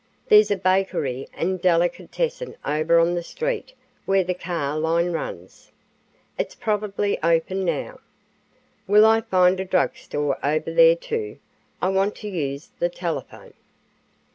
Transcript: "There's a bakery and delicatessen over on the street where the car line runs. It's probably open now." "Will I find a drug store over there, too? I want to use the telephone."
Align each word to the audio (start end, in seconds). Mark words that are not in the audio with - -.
"There's 0.29 0.49
a 0.49 0.55
bakery 0.57 1.27
and 1.31 1.61
delicatessen 1.61 2.55
over 2.65 2.97
on 2.99 3.13
the 3.13 3.21
street 3.21 3.75
where 4.05 4.23
the 4.23 4.33
car 4.33 4.79
line 4.79 5.11
runs. 5.11 5.71
It's 6.39 6.55
probably 6.55 7.21
open 7.21 7.63
now." 7.63 7.99
"Will 8.87 9.05
I 9.05 9.21
find 9.21 9.59
a 9.59 9.63
drug 9.65 9.95
store 9.95 10.39
over 10.43 10.71
there, 10.73 10.95
too? 10.95 11.37
I 11.83 11.89
want 11.89 12.15
to 12.15 12.27
use 12.27 12.71
the 12.79 12.89
telephone." 12.89 13.53